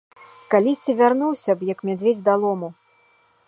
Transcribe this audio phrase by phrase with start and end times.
[0.53, 2.69] Калісьці вярнуўся б, як мядзведзь да лому.